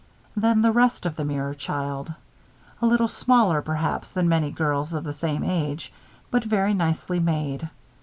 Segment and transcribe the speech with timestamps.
[0.35, 2.11] Then the rest of the mirror child.
[2.81, 5.93] A little smaller, perhaps, than many girls of the same age;
[6.31, 7.69] but very nicely made.